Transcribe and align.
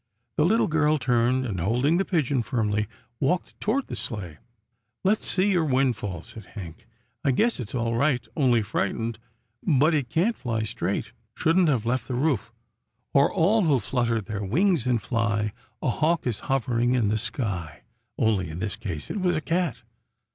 The 0.35 0.45
little 0.47 0.67
girl 0.67 0.97
turned, 0.97 1.45
and, 1.45 1.59
holding 1.59 1.97
the 1.97 2.05
pigeon 2.05 2.41
firmly, 2.41 2.87
walked 3.19 3.59
toward 3.61 3.85
the 3.85 3.95
sleigh." 3.95 4.39
Let's 5.03 5.27
see 5.27 5.51
your 5.51 5.63
windfall," 5.63 6.23
said 6.23 6.45
Hank." 6.55 6.87
I 7.23 7.29
guess 7.29 7.59
it's 7.59 7.75
all 7.75 7.95
right— 7.95 8.27
only 8.35 8.63
frightened, 8.63 9.19
but 9.61 9.93
it 9.93 10.09
can't 10.09 10.35
fly 10.35 10.63
straight. 10.63 11.11
Shouldn't 11.35 11.69
have 11.69 11.85
left 11.85 12.07
the 12.07 12.15
roof 12.15 12.51
—'O'er 13.15 13.31
all 13.31 13.65
who 13.65 13.79
flutter 13.79 14.19
their 14.21 14.43
wings 14.43 14.87
and 14.87 14.99
fly, 14.99 15.53
a 15.83 15.89
hawk 15.91 16.25
is 16.25 16.39
hovering 16.49 16.95
in 16.95 17.09
the 17.09 17.17
sky,' 17.19 17.83
only 18.17 18.49
in 18.49 18.57
this 18.57 18.75
case, 18.77 19.11
it 19.11 19.21
was 19.21 19.35
a 19.35 19.39
cat." 19.41 19.83